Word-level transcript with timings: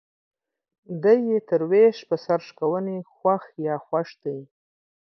دى 1.01 1.15
يې 1.27 1.37
تر 1.49 1.61
ويش 1.69 1.97
په 2.09 2.15
سر 2.25 2.39
شکوني 2.47 2.97
خوښ 3.85 4.09
دى. 4.23 4.37